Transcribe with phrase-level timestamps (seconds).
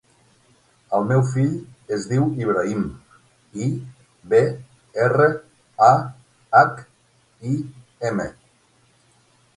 [0.99, 1.51] El meu fill
[1.97, 2.81] es diu Ibrahim:
[3.65, 3.69] i,
[4.33, 4.39] be,
[5.09, 5.29] erra,
[5.89, 5.93] a,
[6.63, 6.83] hac,
[7.53, 7.57] i,
[8.13, 8.27] ema.